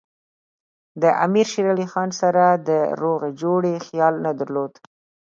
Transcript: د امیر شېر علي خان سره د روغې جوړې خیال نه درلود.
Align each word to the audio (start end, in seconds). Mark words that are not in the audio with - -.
د 1.01 1.03
امیر 1.25 1.47
شېر 1.53 1.67
علي 1.73 1.87
خان 1.91 2.09
سره 2.21 2.43
د 2.67 2.69
روغې 3.01 3.31
جوړې 3.41 3.75
خیال 3.85 4.15
نه 4.25 4.31
درلود. 4.39 4.73